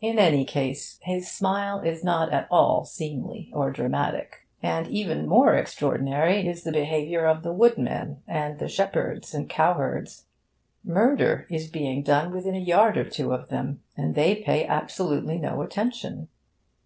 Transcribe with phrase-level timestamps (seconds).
[0.00, 4.48] In any case, his smile is not at all seemly or dramatic.
[4.62, 9.48] And even more extraordinary is the behaviour of the woodmen and the shepherd and the
[9.50, 10.24] cowherds.
[10.82, 15.36] Murder is being done within a yard or two of them, and they pay absolutely
[15.36, 16.28] no attention.